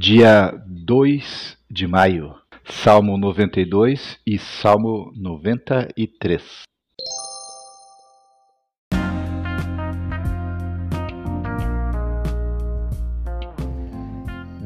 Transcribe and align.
Dia 0.00 0.54
2 0.64 1.56
de 1.68 1.88
maio, 1.88 2.32
Salmo 2.64 3.18
92 3.18 4.16
e 4.24 4.38
Salmo 4.38 5.12
93. 5.16 6.62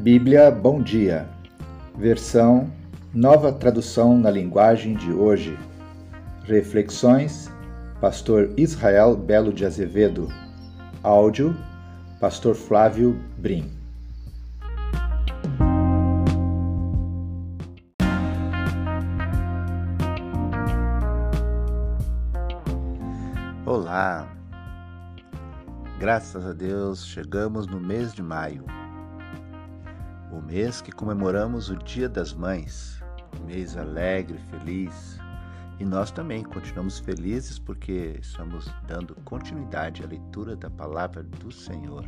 Bíblia 0.03 0.51
Bom 0.51 0.83
Dia, 0.83 1.27
versão 1.97 2.71
Nova 3.11 3.51
Tradução 3.51 4.15
na 4.15 4.29
Linguagem 4.29 4.93
de 4.93 5.11
Hoje. 5.11 5.57
Reflexões, 6.43 7.51
Pastor 7.99 8.53
Israel 8.55 9.17
Belo 9.17 9.51
de 9.51 9.65
Azevedo. 9.65 10.27
Áudio, 11.01 11.55
Pastor 12.19 12.53
Flávio 12.53 13.19
Brim. 13.39 13.82
Graças 26.03 26.45
a 26.45 26.51
Deus 26.51 27.05
chegamos 27.05 27.65
no 27.65 27.79
mês 27.79 28.13
de 28.13 28.21
maio, 28.21 28.65
o 30.33 30.41
mês 30.41 30.81
que 30.81 30.91
comemoramos 30.91 31.69
o 31.69 31.77
Dia 31.77 32.09
das 32.09 32.33
Mães, 32.33 33.01
um 33.39 33.45
mês 33.45 33.77
alegre, 33.77 34.37
feliz, 34.49 35.17
e 35.79 35.85
nós 35.85 36.11
também 36.11 36.43
continuamos 36.43 36.99
felizes 36.99 37.57
porque 37.57 38.19
estamos 38.21 38.69
dando 38.85 39.15
continuidade 39.23 40.03
à 40.03 40.05
leitura 40.05 40.57
da 40.57 40.69
palavra 40.69 41.23
do 41.23 41.49
Senhor. 41.53 42.05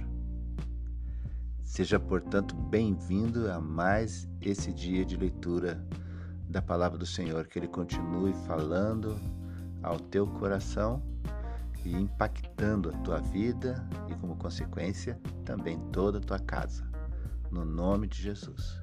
Seja, 1.64 1.98
portanto, 1.98 2.54
bem-vindo 2.54 3.50
a 3.50 3.62
mais 3.62 4.28
esse 4.42 4.74
dia 4.74 5.06
de 5.06 5.16
leitura 5.16 5.82
da 6.50 6.62
palavra 6.62 6.98
do 6.98 7.06
Senhor, 7.06 7.48
que 7.48 7.60
Ele 7.60 7.70
continue 7.70 8.34
falando 8.46 9.18
ao 9.82 9.98
teu 9.98 10.28
coração 10.28 11.02
e 11.86 11.96
impactando 11.96 12.90
a 12.90 12.98
tua 13.00 13.20
vida 13.20 13.88
e, 14.10 14.16
como 14.16 14.36
consequência, 14.36 15.20
também 15.46 15.80
toda 15.92 16.18
a 16.18 16.22
tua 16.22 16.40
casa. 16.40 16.84
No 17.52 17.64
nome 17.64 18.08
de 18.08 18.22
Jesus. 18.22 18.82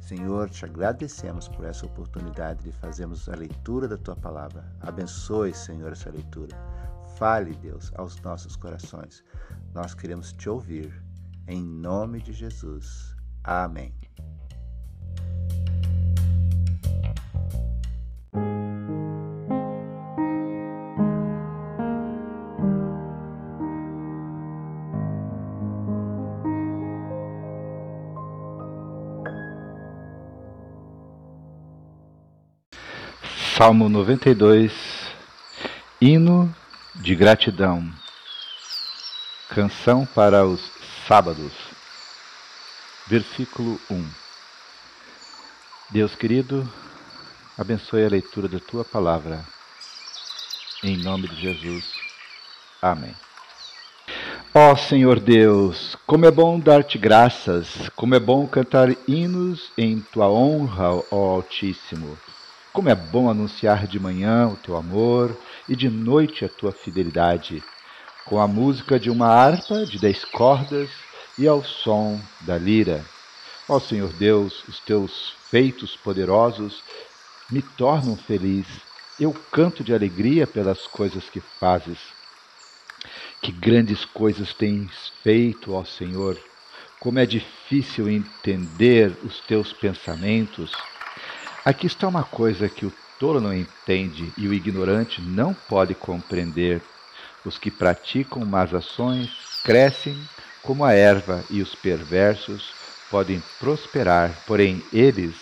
Senhor, 0.00 0.50
te 0.50 0.64
agradecemos 0.64 1.46
por 1.46 1.64
essa 1.64 1.86
oportunidade 1.86 2.64
de 2.64 2.72
fazermos 2.72 3.28
a 3.28 3.36
leitura 3.36 3.86
da 3.86 3.96
tua 3.96 4.16
palavra. 4.16 4.64
Abençoe, 4.80 5.54
Senhor, 5.54 5.92
essa 5.92 6.10
leitura. 6.10 6.56
Fale, 7.16 7.54
Deus, 7.56 7.92
aos 7.94 8.20
nossos 8.22 8.56
corações. 8.56 9.22
Nós 9.72 9.94
queremos 9.94 10.32
te 10.32 10.48
ouvir. 10.48 10.92
Em 11.46 11.62
nome 11.62 12.20
de 12.20 12.32
Jesus. 12.32 13.14
Amém. 13.44 13.99
Salmo 33.60 33.90
92 33.90 34.72
Hino 36.00 36.50
de 36.94 37.14
gratidão 37.14 37.92
Canção 39.50 40.06
para 40.06 40.46
os 40.46 40.62
sábados 41.06 41.52
Versículo 43.06 43.78
1 43.90 44.02
Deus 45.90 46.14
querido, 46.14 46.66
abençoe 47.58 48.02
a 48.02 48.08
leitura 48.08 48.48
da 48.48 48.58
tua 48.58 48.82
palavra. 48.82 49.44
Em 50.82 50.96
nome 50.96 51.28
de 51.28 51.36
Jesus. 51.36 51.84
Amém. 52.80 53.14
Ó 54.54 54.74
Senhor 54.74 55.20
Deus, 55.20 55.98
como 56.06 56.24
é 56.24 56.30
bom 56.30 56.58
dar-te 56.58 56.96
graças, 56.96 57.90
como 57.94 58.14
é 58.14 58.18
bom 58.18 58.46
cantar 58.46 58.88
hinos 59.06 59.70
em 59.76 60.00
tua 60.00 60.30
honra, 60.30 60.94
ó 61.10 61.34
Altíssimo. 61.34 62.16
Como 62.72 62.88
é 62.88 62.94
bom 62.94 63.28
anunciar 63.28 63.88
de 63.88 63.98
manhã 63.98 64.46
o 64.46 64.56
teu 64.56 64.76
amor 64.76 65.36
e 65.68 65.74
de 65.74 65.90
noite 65.90 66.44
a 66.44 66.48
tua 66.48 66.70
fidelidade, 66.70 67.62
com 68.24 68.38
a 68.38 68.46
música 68.46 68.98
de 68.98 69.10
uma 69.10 69.26
harpa 69.26 69.84
de 69.84 69.98
dez 69.98 70.24
cordas 70.24 70.88
e 71.36 71.48
ao 71.48 71.64
som 71.64 72.20
da 72.42 72.56
lira. 72.56 73.04
Ó 73.68 73.80
Senhor 73.80 74.12
Deus, 74.12 74.62
os 74.68 74.78
teus 74.78 75.34
feitos 75.50 75.96
poderosos 75.96 76.80
me 77.50 77.60
tornam 77.60 78.16
feliz. 78.16 78.66
Eu 79.18 79.32
canto 79.50 79.82
de 79.82 79.92
alegria 79.92 80.46
pelas 80.46 80.86
coisas 80.86 81.28
que 81.28 81.40
fazes. 81.40 81.98
Que 83.42 83.50
grandes 83.50 84.04
coisas 84.04 84.54
tens 84.54 85.12
feito, 85.24 85.72
ó 85.72 85.84
Senhor. 85.84 86.38
Como 87.00 87.18
é 87.18 87.26
difícil 87.26 88.08
entender 88.08 89.16
os 89.24 89.40
teus 89.40 89.72
pensamentos. 89.72 90.70
Aqui 91.62 91.86
está 91.86 92.08
uma 92.08 92.24
coisa 92.24 92.70
que 92.70 92.86
o 92.86 92.92
tolo 93.18 93.38
não 93.38 93.52
entende 93.52 94.32
e 94.38 94.48
o 94.48 94.54
ignorante 94.54 95.20
não 95.20 95.52
pode 95.52 95.94
compreender. 95.94 96.80
Os 97.44 97.58
que 97.58 97.70
praticam 97.70 98.44
más 98.46 98.72
ações 98.72 99.30
crescem 99.62 100.16
como 100.62 100.84
a 100.84 100.94
erva 100.94 101.44
e 101.50 101.60
os 101.60 101.74
perversos 101.74 102.72
podem 103.10 103.42
prosperar, 103.58 104.34
porém 104.46 104.82
eles 104.90 105.34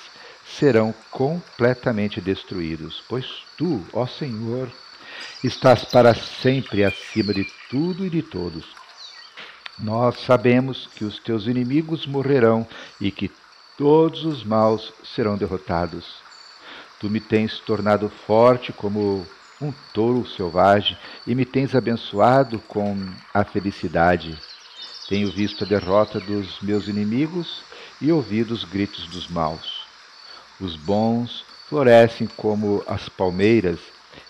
serão 0.44 0.92
completamente 1.10 2.20
destruídos, 2.20 3.02
pois 3.08 3.26
tu, 3.56 3.84
ó 3.92 4.06
Senhor, 4.06 4.68
estás 5.44 5.84
para 5.84 6.14
sempre 6.14 6.84
acima 6.84 7.32
de 7.32 7.46
tudo 7.70 8.04
e 8.04 8.10
de 8.10 8.22
todos. 8.22 8.64
Nós 9.78 10.18
sabemos 10.20 10.88
que 10.96 11.04
os 11.04 11.20
teus 11.20 11.46
inimigos 11.46 12.06
morrerão 12.06 12.66
e 13.00 13.12
que 13.12 13.30
todos 13.78 14.24
os 14.24 14.42
maus 14.42 14.92
serão 15.04 15.38
derrotados. 15.38 16.04
Tu 16.98 17.08
me 17.08 17.20
tens 17.20 17.60
tornado 17.60 18.10
forte 18.26 18.72
como 18.72 19.24
um 19.62 19.72
touro 19.94 20.26
selvagem 20.26 20.98
e 21.24 21.34
me 21.34 21.44
tens 21.44 21.76
abençoado 21.76 22.58
com 22.58 22.96
a 23.32 23.44
felicidade. 23.44 24.36
Tenho 25.08 25.30
visto 25.30 25.62
a 25.62 25.66
derrota 25.66 26.18
dos 26.18 26.60
meus 26.60 26.88
inimigos 26.88 27.62
e 28.00 28.10
ouvido 28.10 28.52
os 28.52 28.64
gritos 28.64 29.06
dos 29.06 29.28
maus. 29.28 29.86
Os 30.60 30.74
bons 30.74 31.44
florescem 31.68 32.26
como 32.36 32.82
as 32.86 33.08
palmeiras, 33.08 33.78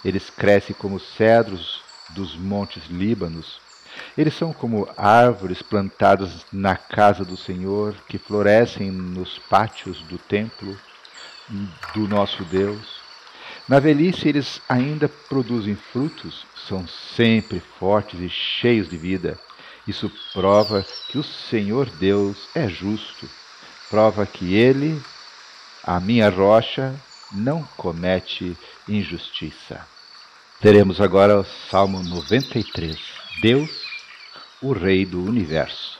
eles 0.04 0.28
crescem 0.28 0.76
como 0.78 1.00
cedros 1.00 1.82
dos 2.10 2.36
montes 2.36 2.86
Líbanos. 2.88 3.67
Eles 4.16 4.34
são 4.34 4.52
como 4.52 4.88
árvores 4.96 5.62
plantadas 5.62 6.44
na 6.52 6.76
casa 6.76 7.24
do 7.24 7.36
Senhor, 7.36 7.94
que 8.08 8.18
florescem 8.18 8.90
nos 8.90 9.38
pátios 9.38 10.00
do 10.02 10.18
templo 10.18 10.76
do 11.94 12.06
nosso 12.08 12.44
Deus. 12.44 12.98
Na 13.68 13.78
velhice 13.78 14.28
eles 14.28 14.60
ainda 14.68 15.08
produzem 15.08 15.76
frutos, 15.76 16.46
são 16.66 16.86
sempre 16.86 17.60
fortes 17.78 18.18
e 18.20 18.28
cheios 18.28 18.88
de 18.88 18.96
vida. 18.96 19.38
Isso 19.86 20.10
prova 20.32 20.84
que 21.10 21.18
o 21.18 21.24
Senhor 21.24 21.88
Deus 21.88 22.48
é 22.54 22.68
justo, 22.68 23.28
prova 23.88 24.26
que 24.26 24.54
Ele, 24.54 25.00
a 25.84 25.98
minha 26.00 26.28
rocha, 26.28 26.94
não 27.32 27.62
comete 27.76 28.56
injustiça. 28.88 29.86
Teremos 30.60 31.00
agora 31.00 31.40
o 31.40 31.44
Salmo 31.70 32.02
93. 32.02 32.98
Deus 33.40 33.87
o 34.60 34.72
Rei 34.72 35.06
do 35.06 35.22
Universo. 35.22 35.98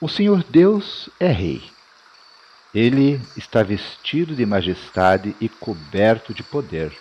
O 0.00 0.08
Senhor 0.08 0.44
Deus 0.48 1.10
é 1.18 1.28
Rei. 1.28 1.62
Ele 2.72 3.20
está 3.36 3.62
vestido 3.62 4.34
de 4.36 4.46
majestade 4.46 5.34
e 5.40 5.48
coberto 5.48 6.32
de 6.32 6.42
poder. 6.42 6.96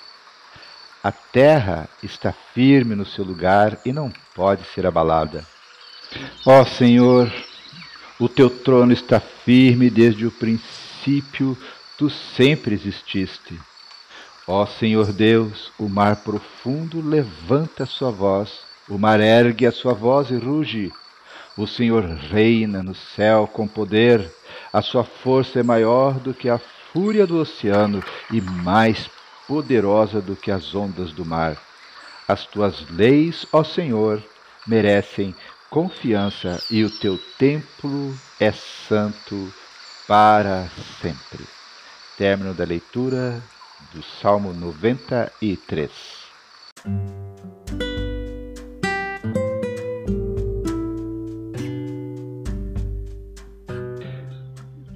A 1.04 1.12
terra 1.12 1.88
está 2.02 2.34
firme 2.34 2.96
no 2.96 3.06
seu 3.06 3.24
lugar 3.24 3.80
e 3.86 3.94
não 3.94 4.12
pode 4.34 4.66
ser 4.74 4.86
abalada. 4.86 5.46
Ó 6.46 6.66
Senhor, 6.66 7.32
o 8.20 8.28
teu 8.28 8.50
trono 8.50 8.92
está 8.92 9.20
firme 9.20 9.90
desde 9.90 10.26
o 10.26 10.32
princípio, 10.32 11.56
tu 11.98 12.10
sempre 12.10 12.74
exististe. 12.74 13.58
Ó 14.48 14.66
Senhor 14.66 15.14
Deus, 15.14 15.72
o 15.78 15.88
mar 15.88 16.18
profundo 16.18 17.00
levanta 17.08 17.86
sua 17.86 18.10
voz 18.10 18.69
o 18.90 18.98
mar 18.98 19.20
ergue 19.20 19.68
a 19.68 19.72
sua 19.72 19.94
voz 19.94 20.32
e 20.32 20.36
ruge. 20.36 20.92
O 21.56 21.68
Senhor 21.68 22.04
reina 22.04 22.82
no 22.82 22.96
céu 22.96 23.48
com 23.48 23.68
poder. 23.68 24.30
A 24.74 24.82
sua 24.82 25.04
força 25.04 25.60
é 25.60 25.64
maior 25.64 26.14
do 26.20 26.34
que 26.34 26.50
a 26.50 26.60
fúria 26.92 27.28
do 27.28 27.38
oceano 27.38 28.04
e 28.32 28.42
mais 28.42 29.10
poderosa 29.48 30.22
do 30.22 30.36
que 30.36 30.52
as 30.52 30.74
ondas 30.74 31.12
do 31.12 31.24
mar. 31.24 31.56
As 32.28 32.46
tuas 32.46 32.90
leis, 32.90 33.46
ó 33.52 33.64
Senhor, 33.64 34.24
merecem 34.66 35.36
confiança 35.70 36.62
e 36.70 36.84
o 36.84 36.90
teu 36.90 37.20
templo 37.38 38.16
é 38.40 38.52
santo 38.52 39.54
para 40.08 40.68
sempre. 41.02 41.46
Término 42.18 42.54
da 42.54 42.66
leitura 42.66 43.42
do 43.94 44.04
Salmo 44.04 44.54
93. 44.54 45.90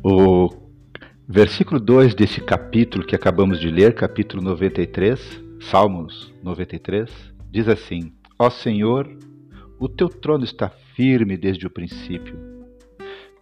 O 0.05 0.49
versículo 1.25 1.79
2 1.79 2.13
desse 2.13 2.41
capítulo 2.41 3.05
que 3.05 3.15
acabamos 3.15 3.57
de 3.57 3.71
ler, 3.71 3.95
capítulo 3.95 4.43
93, 4.43 5.41
Salmos 5.61 6.33
93, 6.43 7.09
diz 7.49 7.69
assim: 7.69 8.11
Ó 8.37 8.49
Senhor, 8.49 9.09
o 9.79 9.87
teu 9.87 10.09
trono 10.09 10.43
está 10.43 10.67
firme 10.67 11.37
desde 11.37 11.65
o 11.65 11.69
princípio. 11.69 12.37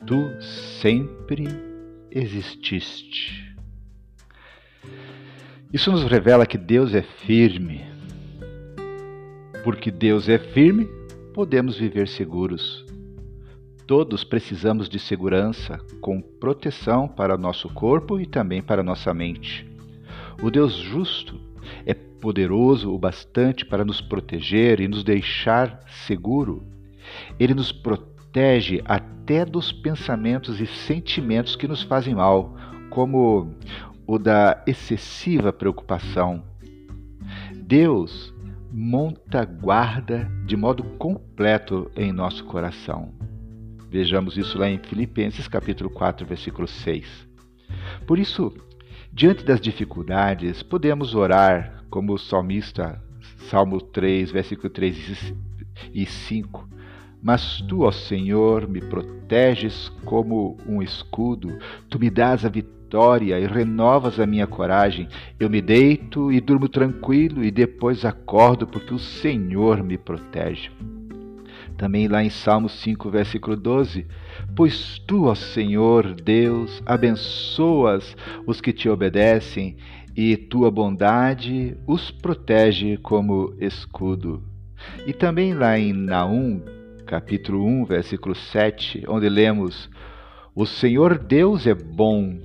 Tu 0.05 0.39
sempre 0.79 1.47
exististe. 2.11 3.57
Isso 5.73 5.91
nos 5.91 6.03
revela 6.03 6.45
que 6.45 6.59
Deus 6.59 6.93
é 6.93 7.01
firme. 7.01 7.81
Porque 9.63 9.89
Deus 9.89 10.29
é 10.29 10.37
firme, 10.37 10.87
podemos 11.33 11.79
viver 11.79 12.07
seguros. 12.07 12.85
Todos 13.91 14.23
precisamos 14.23 14.88
de 14.88 14.97
segurança, 14.97 15.77
com 15.99 16.21
proteção 16.21 17.09
para 17.09 17.38
nosso 17.38 17.67
corpo 17.67 18.21
e 18.21 18.25
também 18.25 18.61
para 18.61 18.81
nossa 18.81 19.13
mente. 19.13 19.69
O 20.41 20.49
Deus 20.49 20.75
justo 20.75 21.38
é 21.85 21.93
poderoso 21.93 22.89
o 22.89 22.97
bastante 22.97 23.65
para 23.65 23.83
nos 23.83 23.99
proteger 23.99 24.79
e 24.79 24.88
nos 24.88 25.03
deixar 25.03 25.81
seguro. 26.05 26.65
Ele 27.38 27.53
nos 27.53 27.73
protege 27.73 28.81
até 28.85 29.43
dos 29.43 29.73
pensamentos 29.73 30.61
e 30.61 30.65
sentimentos 30.65 31.57
que 31.57 31.67
nos 31.67 31.83
fazem 31.83 32.15
mal, 32.15 32.55
como 32.89 33.53
o 34.07 34.17
da 34.17 34.63
excessiva 34.65 35.51
preocupação. 35.51 36.41
Deus 37.53 38.33
monta 38.71 39.44
guarda 39.44 40.31
de 40.45 40.55
modo 40.55 40.81
completo 40.97 41.91
em 41.94 42.13
nosso 42.13 42.45
coração. 42.45 43.19
Vejamos 43.91 44.38
isso 44.38 44.57
lá 44.57 44.69
em 44.69 44.77
Filipenses 44.77 45.49
capítulo 45.49 45.89
4, 45.89 46.25
versículo 46.25 46.65
6. 46.65 47.27
Por 48.07 48.17
isso, 48.17 48.53
diante 49.11 49.43
das 49.43 49.59
dificuldades, 49.59 50.63
podemos 50.63 51.13
orar 51.13 51.83
como 51.89 52.13
o 52.13 52.17
salmista, 52.17 53.03
Salmo 53.49 53.81
3, 53.81 54.31
versículo 54.31 54.69
3 54.69 55.33
e 55.93 56.05
5. 56.05 56.69
Mas 57.21 57.59
tu, 57.67 57.81
ó 57.81 57.91
Senhor, 57.91 58.65
me 58.65 58.79
proteges 58.79 59.89
como 60.05 60.55
um 60.65 60.81
escudo, 60.81 61.59
tu 61.89 61.99
me 61.99 62.09
dás 62.09 62.45
a 62.45 62.49
vitória 62.49 63.37
e 63.41 63.45
renovas 63.45 64.21
a 64.21 64.25
minha 64.25 64.47
coragem. 64.47 65.09
Eu 65.37 65.49
me 65.49 65.61
deito 65.61 66.31
e 66.31 66.39
durmo 66.39 66.69
tranquilo 66.69 67.44
e 67.44 67.51
depois 67.51 68.05
acordo 68.05 68.65
porque 68.65 68.94
o 68.94 68.99
Senhor 68.99 69.83
me 69.83 69.97
protege. 69.97 70.71
Também 71.81 72.07
lá 72.07 72.24
em 72.24 72.30
Salmo 72.30 72.69
5, 72.69 73.10
versículo 73.10 73.56
12: 73.56 74.06
Pois 74.56 75.00
tu, 75.00 75.25
ó 75.25 75.33
Senhor 75.33 76.13
Deus, 76.13 76.80
abençoas 76.86 78.16
os 78.45 78.62
que 78.62 78.72
te 78.72 78.88
obedecem, 78.88 79.75
e 80.16 80.38
tua 80.38 80.69
bondade 80.69 81.75
os 81.88 82.12
protege 82.12 82.98
como 82.98 83.56
escudo. 83.60 84.44
E 85.07 85.12
também 85.12 85.56
lá 85.56 85.80
em 85.80 85.92
Naum, 85.92 86.62
capítulo 87.07 87.66
1, 87.66 87.86
versículo 87.86 88.36
7, 88.36 89.04
onde 89.07 89.28
lemos: 89.28 89.89
O 90.54 90.68
Senhor 90.68 91.18
Deus 91.18 91.66
é 91.66 91.74
bom. 91.74 92.38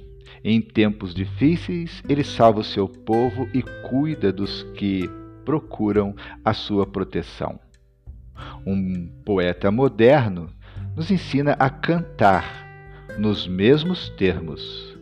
Em 0.43 0.63
tempos 0.63 1.15
difíceis, 1.15 2.03
ele 2.09 2.25
salva 2.25 2.61
o 2.61 2.65
seu 2.65 2.89
povo 2.89 3.47
e 3.53 3.61
cuida 3.87 4.33
dos 4.33 4.63
que 4.79 5.11
procuram 5.45 6.15
a 6.43 6.55
sua 6.55 6.87
proteção. 6.87 7.61
Um 8.67 9.09
poeta 9.25 9.71
moderno 9.71 10.49
nos 10.97 11.11
ensina 11.11 11.53
a 11.59 11.69
cantar 11.71 12.67
nos 13.19 13.47
mesmos 13.47 14.09
termos. 14.11 14.97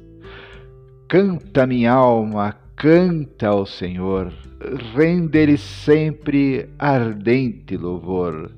Canta, 1.09 1.67
minha 1.67 1.93
alma, 1.93 2.57
canta 2.77 3.49
ao 3.49 3.67
Senhor, 3.67 4.33
rende-lhe 4.95 5.57
sempre 5.57 6.69
ardente 6.79 7.77
louvor. 7.77 8.51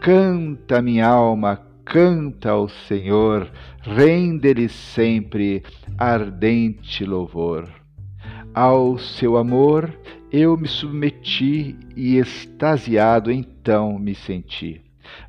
Canta, 0.00 0.80
minha 0.80 1.06
alma, 1.06 1.60
canta 1.84 2.50
ao 2.50 2.68
Senhor, 2.68 3.50
rende-lhe 3.82 4.68
sempre 4.68 5.62
ardente 5.98 7.04
louvor. 7.04 7.68
Ao 8.54 8.96
seu 8.98 9.36
amor 9.36 9.92
eu 10.32 10.56
me 10.56 10.68
submeti 10.68 11.76
e 11.96 12.16
extasiado 12.16 13.30
então 13.30 13.98
me 13.98 14.14
senti. 14.14 14.80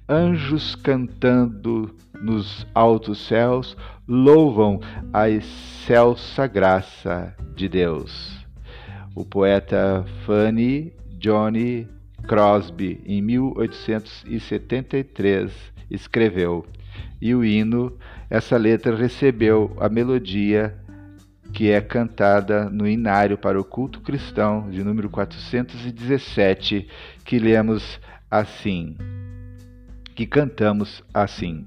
Anjos 0.08 0.74
cantando 0.76 1.94
nos 2.22 2.66
altos 2.74 3.28
céus 3.28 3.76
louvam 4.08 4.80
a 5.14 5.30
excelsa 5.30 6.48
graça 6.48 7.36
de 7.56 7.70
Deus. 7.70 8.38
O 9.16 9.24
poeta 9.24 10.04
Fanny 10.26 10.92
Johnny 11.20 11.88
Crosby, 12.28 13.00
em 13.06 13.22
1873, 13.22 15.52
escreveu, 15.90 16.66
e 17.22 17.36
o 17.36 17.44
hino, 17.44 17.92
essa 18.30 18.56
letra 18.56 18.96
recebeu 18.96 19.76
a 19.80 19.90
melodia 19.90 20.74
que 21.54 21.72
é 21.72 21.82
cantada 21.82 22.70
no 22.70 22.88
Inário 22.88 23.38
para 23.38 23.60
o 23.60 23.64
Culto 23.64 24.02
Cristão, 24.02 24.70
de 24.70 24.84
número 24.84 25.10
417, 25.10 26.88
que 27.26 27.40
lemos 27.40 28.00
assim, 28.30 28.96
que 30.16 30.26
cantamos 30.26 31.04
assim. 31.14 31.66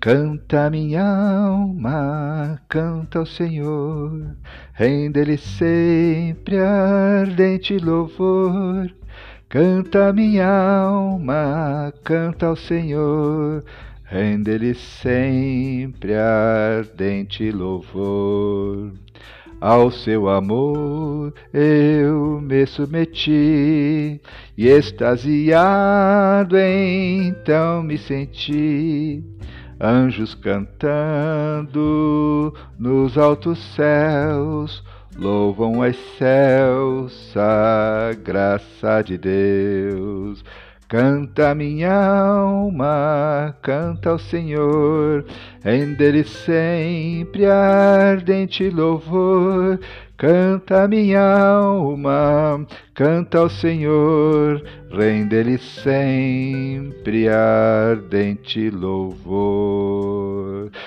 Canta 0.00 0.68
minha 0.68 1.02
alma, 1.02 2.60
canta 2.68 3.20
ao 3.20 3.26
Senhor, 3.26 4.36
rende-lhe 4.74 5.38
sempre 5.38 6.58
ardente 6.58 7.78
louvor. 7.78 8.94
Canta 9.48 10.12
minha 10.12 10.48
alma, 10.48 11.94
canta 12.02 12.46
ao 12.46 12.56
Senhor, 12.56 13.64
rende-lhe 14.14 14.74
sempre 14.74 16.14
ardente 16.14 17.50
louvor. 17.50 18.92
Ao 19.60 19.90
seu 19.90 20.28
amor 20.28 21.34
eu 21.52 22.40
me 22.40 22.64
submeti 22.64 24.20
e 24.56 24.68
extasiado 24.68 26.56
então 26.56 27.82
me 27.82 27.98
senti. 27.98 29.20
Anjos 29.80 30.36
cantando 30.36 31.74
nos 32.78 33.18
altos 33.18 33.58
céus, 33.74 34.84
louvam 35.16 35.82
a 35.82 35.88
graça 38.22 39.02
de 39.02 39.18
Deus. 39.18 40.44
Canta 40.88 41.54
minha 41.54 41.92
alma, 41.92 43.56
canta 43.62 44.10
ao 44.10 44.18
Senhor, 44.18 45.24
rende-lhe 45.62 46.24
sempre 46.24 47.46
ardente 47.46 48.68
louvor. 48.68 49.80
Canta 50.16 50.86
minha 50.86 51.22
alma, 51.22 52.64
canta 52.94 53.38
ao 53.38 53.48
Senhor, 53.48 54.62
rende-lhe 54.90 55.58
sempre 55.58 57.28
ardente 57.28 58.70
louvor. 58.70 60.43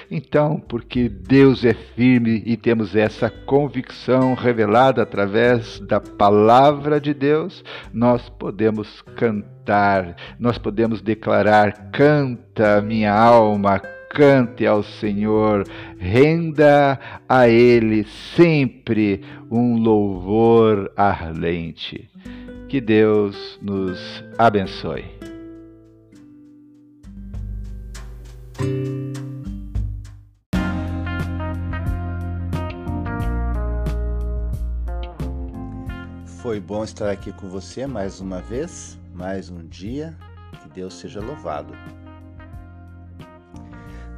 Então, 0.09 0.59
porque 0.59 1.09
Deus 1.09 1.63
é 1.65 1.73
firme 1.73 2.43
e 2.45 2.55
temos 2.55 2.95
essa 2.95 3.29
convicção 3.29 4.33
revelada 4.33 5.01
através 5.01 5.79
da 5.79 5.99
palavra 5.99 6.99
de 6.99 7.13
Deus, 7.13 7.63
nós 7.93 8.29
podemos 8.29 9.01
cantar, 9.15 10.15
nós 10.39 10.57
podemos 10.57 11.01
declarar: 11.01 11.89
canta 11.91 12.81
minha 12.81 13.13
alma, 13.13 13.79
cante 14.09 14.65
ao 14.65 14.83
Senhor, 14.83 15.63
renda 15.97 16.99
a 17.27 17.47
Ele 17.47 18.05
sempre 18.35 19.21
um 19.49 19.77
louvor 19.77 20.91
ardente. 20.95 22.09
Que 22.67 22.81
Deus 22.81 23.57
nos 23.61 24.23
abençoe. 24.37 25.05
Foi 36.47 36.61
bom 36.61 36.81
estar 36.81 37.09
aqui 37.09 37.33
com 37.33 37.49
você 37.49 37.85
mais 37.85 38.21
uma 38.21 38.39
vez, 38.39 38.97
mais 39.13 39.49
um 39.49 39.67
dia 39.67 40.17
Que 40.61 40.69
Deus 40.69 40.93
seja 40.93 41.19
louvado. 41.19 41.73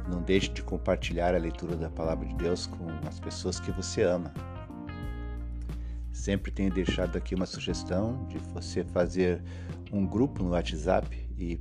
Não 0.08 0.22
deixe 0.22 0.48
de 0.48 0.62
compartilhar 0.62 1.34
a 1.34 1.38
leitura 1.38 1.74
da 1.74 1.90
palavra 1.90 2.28
de 2.28 2.36
Deus 2.36 2.68
com 2.68 2.86
as 3.04 3.18
pessoas 3.18 3.58
que 3.58 3.72
você 3.72 4.02
ama. 4.02 4.32
Sempre 6.12 6.52
tenho 6.52 6.72
deixado 6.72 7.16
aqui 7.18 7.34
uma 7.34 7.46
sugestão 7.46 8.24
de 8.28 8.38
você 8.38 8.84
fazer 8.84 9.42
um 9.90 10.06
grupo 10.06 10.40
no 10.44 10.50
WhatsApp 10.50 11.28
e 11.36 11.60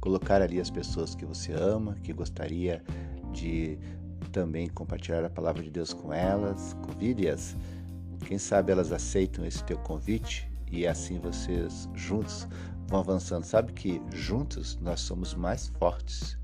colocar 0.00 0.40
ali 0.40 0.58
as 0.58 0.70
pessoas 0.70 1.14
que 1.14 1.26
você 1.26 1.52
ama, 1.52 1.94
que 2.02 2.14
gostaria 2.14 2.82
de 3.34 3.78
também 4.32 4.66
compartilhar 4.66 5.26
a 5.26 5.28
palavra 5.28 5.62
de 5.62 5.70
Deus 5.70 5.92
com 5.92 6.10
elas, 6.10 6.72
convide-as. 6.82 7.54
Quem 8.24 8.38
sabe 8.38 8.72
elas 8.72 8.92
aceitam 8.92 9.44
esse 9.44 9.62
teu 9.64 9.78
convite 9.78 10.50
e 10.70 10.86
assim 10.86 11.18
vocês 11.18 11.88
juntos 11.94 12.46
vão 12.88 13.00
avançando. 13.00 13.44
Sabe 13.44 13.72
que 13.72 14.00
juntos 14.12 14.78
nós 14.80 15.00
somos 15.00 15.34
mais 15.34 15.68
fortes. 15.78 16.38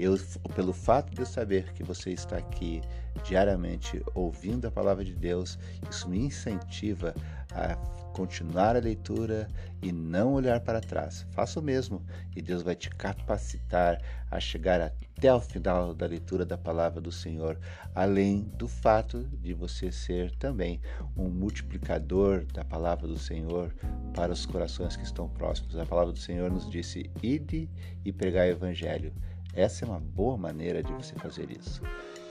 Eu, 0.00 0.18
pelo 0.54 0.72
fato 0.72 1.14
de 1.14 1.20
eu 1.20 1.26
saber 1.26 1.74
que 1.74 1.84
você 1.84 2.10
está 2.10 2.38
aqui 2.38 2.80
diariamente 3.22 4.02
ouvindo 4.14 4.66
a 4.66 4.70
palavra 4.70 5.04
de 5.04 5.14
Deus, 5.14 5.58
isso 5.90 6.08
me 6.08 6.18
incentiva 6.20 7.14
a 7.52 7.76
continuar 8.14 8.76
a 8.76 8.80
leitura 8.80 9.46
e 9.82 9.92
não 9.92 10.32
olhar 10.32 10.58
para 10.60 10.80
trás. 10.80 11.26
Faça 11.32 11.60
o 11.60 11.62
mesmo 11.62 12.02
e 12.34 12.40
Deus 12.40 12.62
vai 12.62 12.74
te 12.74 12.88
capacitar 12.88 14.00
a 14.30 14.40
chegar 14.40 14.80
até 14.80 15.34
o 15.34 15.40
final 15.40 15.94
da 15.94 16.06
leitura 16.06 16.46
da 16.46 16.56
palavra 16.56 16.98
do 16.98 17.12
Senhor, 17.12 17.58
além 17.94 18.44
do 18.56 18.66
fato 18.68 19.24
de 19.24 19.52
você 19.52 19.92
ser 19.92 20.34
também 20.36 20.80
um 21.14 21.28
multiplicador 21.28 22.46
da 22.54 22.64
palavra 22.64 23.06
do 23.06 23.18
Senhor 23.18 23.74
para 24.14 24.32
os 24.32 24.46
corações 24.46 24.96
que 24.96 25.04
estão 25.04 25.28
próximos. 25.28 25.76
A 25.76 25.84
palavra 25.84 26.14
do 26.14 26.18
Senhor 26.18 26.50
nos 26.50 26.70
disse: 26.70 27.10
"Ide 27.22 27.68
e 28.02 28.10
pregai 28.10 28.48
o 28.48 28.52
evangelho". 28.52 29.12
Essa 29.54 29.84
é 29.84 29.88
uma 29.88 29.98
boa 29.98 30.36
maneira 30.36 30.82
de 30.82 30.92
você 30.92 31.14
fazer 31.16 31.50
isso. 31.50 31.82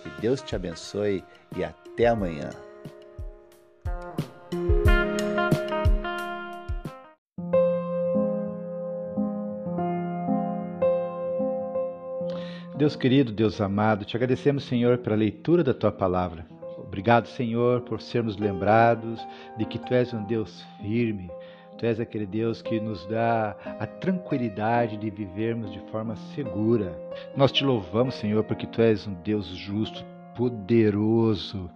Que 0.04 0.22
Deus 0.22 0.42
te 0.42 0.56
abençoe 0.56 1.24
e 1.56 1.64
até 1.64 2.08
amanhã. 2.08 2.50
Deus 12.78 12.96
querido, 12.96 13.34
Deus 13.34 13.60
amado, 13.60 14.06
te 14.06 14.16
agradecemos, 14.16 14.64
Senhor, 14.64 15.00
pela 15.00 15.18
leitura 15.18 15.66
da 15.66 15.74
tua 15.74 15.92
palavra. 15.92 16.48
Obrigado, 16.78 17.28
Senhor, 17.28 17.82
por 17.82 18.02
sermos 18.02 18.38
lembrados 18.38 19.20
de 19.58 19.66
que 19.66 19.78
tu 19.78 19.94
és 19.94 20.14
um 20.14 20.24
Deus 20.24 20.66
firme, 20.82 21.30
Tu 21.80 21.86
és 21.86 21.98
aquele 21.98 22.26
Deus 22.26 22.62
que 22.62 22.78
nos 22.78 23.06
dá 23.06 23.56
a 23.80 23.88
tranquilidade 23.88 24.98
de 24.98 25.10
vivermos 25.10 25.72
de 25.72 25.80
forma 25.90 26.14
segura. 26.36 26.94
Nós 27.38 27.54
te 27.54 27.64
louvamos, 27.64 28.16
Senhor, 28.16 28.44
porque 28.44 28.68
Tu 28.68 28.82
és 28.82 29.08
um 29.08 29.14
Deus 29.24 29.48
justo, 29.48 30.06
poderoso, 30.36 31.72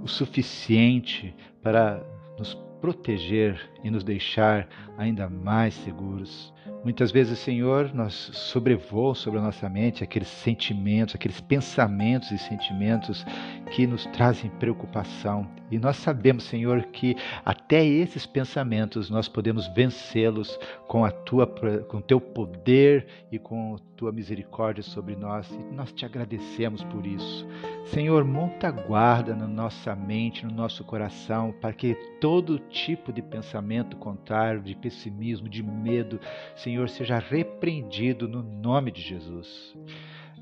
o 0.00 0.06
suficiente 0.06 1.34
para 1.60 2.00
nos 2.38 2.54
proteger 2.80 3.60
e 3.82 3.90
nos 3.90 4.04
deixar 4.04 4.68
ainda 4.96 5.28
mais 5.28 5.74
seguros. 5.74 6.52
Muitas 6.84 7.10
vezes, 7.10 7.40
Senhor, 7.40 7.92
nós 7.92 8.12
sobrevoam 8.14 9.12
sobre 9.12 9.40
a 9.40 9.42
nossa 9.42 9.68
mente 9.68 10.04
aqueles 10.04 10.28
sentimentos, 10.28 11.16
aqueles 11.16 11.40
pensamentos 11.40 12.30
e 12.30 12.38
sentimentos 12.38 13.24
que 13.72 13.86
nos 13.86 14.06
trazem 14.06 14.50
preocupação. 14.50 15.48
E 15.68 15.78
nós 15.78 15.96
sabemos, 15.96 16.44
Senhor, 16.44 16.84
que 16.84 17.16
até 17.44 17.84
esses 17.84 18.24
pensamentos 18.24 19.10
nós 19.10 19.26
podemos 19.26 19.66
vencê-los 19.74 20.56
com 20.86 21.04
a 21.04 21.10
tua 21.10 21.46
com 21.88 22.00
teu 22.00 22.20
poder 22.20 23.06
e 23.32 23.38
com 23.38 23.74
a 23.74 23.96
tua 23.96 24.12
misericórdia 24.12 24.82
sobre 24.82 25.16
nós. 25.16 25.50
E 25.50 25.74
nós 25.74 25.90
te 25.92 26.04
agradecemos 26.04 26.84
por 26.84 27.04
isso. 27.04 27.46
Senhor, 27.86 28.24
monta 28.24 28.70
guarda 28.70 29.34
na 29.34 29.48
nossa 29.48 29.94
mente, 29.96 30.46
no 30.46 30.52
nosso 30.52 30.84
coração, 30.84 31.52
para 31.60 31.72
que 31.72 31.94
todo 32.20 32.60
tipo 32.68 33.12
de 33.12 33.22
pensamento 33.22 33.96
contrário, 33.96 34.62
de 34.62 34.74
pessimismo, 34.74 35.48
de 35.48 35.62
medo, 35.62 36.20
Senhor, 36.54 36.88
seja 36.88 37.18
repreendido 37.18 38.28
no 38.28 38.42
nome 38.42 38.90
de 38.90 39.00
Jesus. 39.00 39.76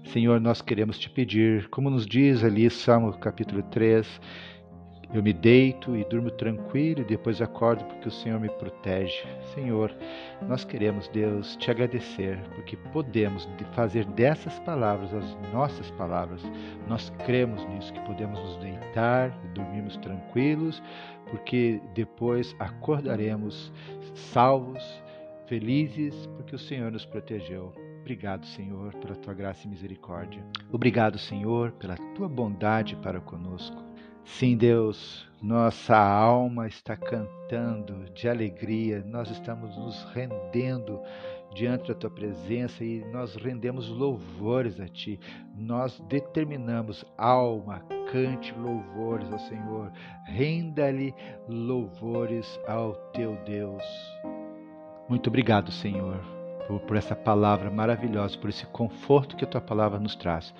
Senhor, 0.06 0.40
nós 0.40 0.60
queremos 0.60 0.98
te 0.98 1.08
pedir, 1.08 1.68
como 1.68 1.88
nos 1.88 2.06
diz 2.06 2.44
ali 2.44 2.68
Salmo 2.68 3.12
capítulo 3.18 3.62
3, 3.62 4.20
eu 5.14 5.22
me 5.22 5.32
deito 5.32 5.96
e 5.96 6.04
durmo 6.04 6.28
tranquilo 6.28 7.02
e 7.02 7.04
depois 7.04 7.40
acordo 7.40 7.84
porque 7.84 8.08
o 8.08 8.10
Senhor 8.10 8.40
me 8.40 8.48
protege. 8.48 9.22
Senhor, 9.54 9.94
nós 10.48 10.64
queremos, 10.64 11.06
Deus, 11.08 11.54
te 11.56 11.70
agradecer 11.70 12.36
porque 12.56 12.76
podemos 12.92 13.48
fazer 13.74 14.04
dessas 14.06 14.58
palavras 14.60 15.14
as 15.14 15.52
nossas 15.52 15.88
palavras. 15.92 16.42
Nós 16.88 17.10
cremos 17.24 17.64
nisso, 17.68 17.92
que 17.92 18.00
podemos 18.00 18.40
nos 18.40 18.56
deitar 18.56 19.32
e 19.44 19.48
dormirmos 19.54 19.96
tranquilos, 19.98 20.82
porque 21.30 21.80
depois 21.94 22.54
acordaremos 22.58 23.72
salvos, 24.14 24.82
felizes, 25.46 26.26
porque 26.36 26.56
o 26.56 26.58
Senhor 26.58 26.90
nos 26.90 27.06
protegeu. 27.06 27.72
Obrigado, 28.00 28.44
Senhor, 28.46 28.92
pela 28.96 29.14
tua 29.14 29.32
graça 29.32 29.64
e 29.64 29.70
misericórdia. 29.70 30.44
Obrigado, 30.72 31.18
Senhor, 31.18 31.70
pela 31.72 31.96
tua 32.16 32.28
bondade 32.28 32.96
para 32.96 33.20
conosco. 33.20 33.83
Sim, 34.24 34.56
Deus, 34.56 35.28
nossa 35.40 35.96
alma 35.96 36.66
está 36.66 36.96
cantando 36.96 38.10
de 38.14 38.28
alegria, 38.28 39.04
nós 39.06 39.30
estamos 39.30 39.76
nos 39.76 40.02
rendendo 40.14 40.98
diante 41.54 41.88
da 41.88 41.94
tua 41.94 42.10
presença 42.10 42.82
e 42.82 43.04
nós 43.12 43.36
rendemos 43.36 43.88
louvores 43.88 44.80
a 44.80 44.88
ti. 44.88 45.20
Nós 45.54 46.00
determinamos, 46.08 47.04
alma, 47.18 47.84
cante 48.10 48.54
louvores 48.58 49.30
ao 49.30 49.38
Senhor, 49.38 49.92
renda-lhe 50.26 51.14
louvores 51.46 52.58
ao 52.66 52.94
teu 53.12 53.36
Deus. 53.44 53.84
Muito 55.08 55.28
obrigado, 55.28 55.70
Senhor 55.70 56.33
por, 56.66 56.80
por, 56.80 56.96
essa 56.96 57.14
palavra 57.14 57.70
maravilhosa, 57.70 58.38
por 58.38 58.50
esse 58.50 58.66
conforto 58.66 59.36
que 59.36 59.44
a 59.44 59.46
tua 59.46 59.60
palavra 59.60 59.98
nos 59.98 60.16
traz. 60.16 60.54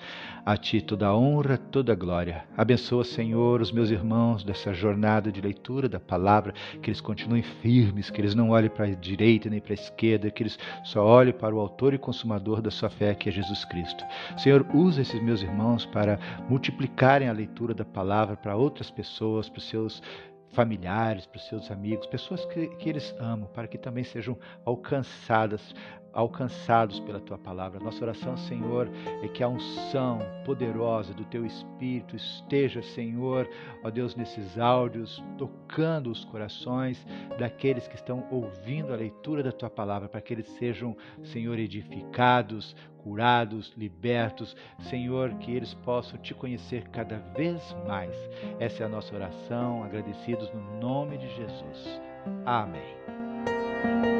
A 0.45 0.55
ti 0.55 0.81
toda 0.81 1.15
honra, 1.15 1.57
toda 1.57 1.95
glória. 1.95 2.45
Abençoa, 2.55 3.03
Senhor, 3.03 3.61
os 3.61 3.71
meus 3.71 3.89
irmãos 3.89 4.43
dessa 4.43 4.73
jornada 4.73 5.31
de 5.31 5.41
leitura 5.41 5.89
da 5.89 5.99
palavra, 5.99 6.53
que 6.81 6.89
eles 6.89 7.01
continuem 7.01 7.41
firmes, 7.41 8.09
que 8.09 8.21
eles 8.21 8.35
não 8.35 8.51
olhem 8.51 8.69
para 8.69 8.85
a 8.85 8.95
direita 8.95 9.49
nem 9.49 9.59
para 9.59 9.73
a 9.73 9.75
esquerda, 9.75 10.29
que 10.29 10.43
eles 10.43 10.59
só 10.83 11.05
olhem 11.05 11.33
para 11.33 11.55
o 11.55 11.59
autor 11.59 11.93
e 11.93 11.97
consumador 11.97 12.61
da 12.61 12.69
sua 12.69 12.89
fé, 12.89 13.15
que 13.15 13.29
é 13.29 13.31
Jesus 13.31 13.65
Cristo. 13.65 14.03
Senhor, 14.37 14.65
usa 14.73 15.01
esses 15.01 15.21
meus 15.21 15.41
irmãos 15.41 15.85
para 15.85 16.19
multiplicarem 16.47 17.27
a 17.27 17.33
leitura 17.33 17.73
da 17.73 17.85
palavra 17.85 18.35
para 18.35 18.55
outras 18.55 18.91
pessoas, 18.91 19.49
para 19.49 19.59
os 19.59 19.67
seus 19.67 20.01
familiares, 20.55 21.27
para 21.27 21.37
os 21.37 21.47
seus 21.47 21.69
amigos, 21.69 22.07
pessoas 22.07 22.43
que, 22.45 22.67
que 22.77 22.89
eles 22.89 23.13
amam, 23.19 23.47
para 23.53 23.67
que 23.67 23.77
também 23.77 24.03
sejam 24.03 24.37
alcançadas, 24.65 25.75
alcançados 26.15 26.99
pela 27.01 27.19
tua 27.19 27.37
palavra. 27.37 27.79
Nossa 27.79 28.03
oração, 28.03 28.37
Senhor, 28.37 28.89
é 29.21 29.27
que 29.27 29.43
a 29.43 29.49
unção 29.49 30.19
poderosa 30.45 31.13
do 31.13 31.25
teu 31.25 31.45
Espírito 31.45 32.15
esteja, 32.15 32.81
Senhor, 32.81 33.47
ó 33.83 33.89
Deus, 33.91 34.15
nesses 34.15 34.57
áudios, 34.57 35.21
tocando 35.37 36.09
os 36.09 36.23
corações 36.25 37.05
daqueles 37.37 37.87
que 37.87 37.95
estão 37.95 38.25
ouvindo 38.31 38.93
a 38.93 38.97
leitura 38.97 39.43
da 39.43 39.51
tua 39.51 39.69
palavra, 39.69 40.07
para 40.07 40.21
que 40.21 40.33
eles 40.33 40.47
sejam, 40.57 40.95
Senhor, 41.21 41.59
edificados, 41.59 42.75
curados, 43.03 43.73
libertos, 43.77 44.55
Senhor, 44.79 45.33
que 45.35 45.51
eles 45.51 45.73
possam 45.73 46.17
te 46.19 46.33
conhecer 46.33 46.87
cada 46.89 47.17
vez 47.35 47.75
mais. 47.85 48.15
Essa 48.59 48.83
é 48.83 48.85
a 48.85 48.89
nossa 48.89 49.13
oração, 49.13 49.83
agradecidos 49.83 50.49
no 50.53 50.79
nome 50.79 51.17
de 51.17 51.27
Jesus. 51.35 52.01
Amém. 52.45 54.14